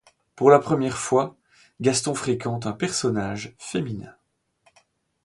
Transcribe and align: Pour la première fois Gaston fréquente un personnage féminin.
Pour 0.35 0.49
la 0.49 0.57
première 0.57 0.97
fois 0.97 1.37
Gaston 1.79 2.15
fréquente 2.15 2.65
un 2.65 2.71
personnage 2.73 3.53
féminin. 3.59 4.15